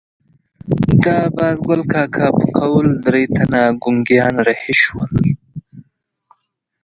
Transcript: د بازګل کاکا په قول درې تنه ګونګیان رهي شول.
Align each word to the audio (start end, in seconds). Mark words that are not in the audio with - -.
د 1.03 1.05
بازګل 1.37 1.81
کاکا 1.93 2.27
په 2.37 2.45
قول 2.57 2.87
درې 3.05 3.23
تنه 3.35 3.61
ګونګیان 3.81 4.35
رهي 4.47 4.73
شول. 4.83 5.13